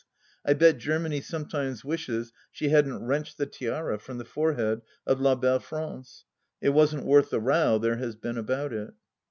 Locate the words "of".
5.05-5.21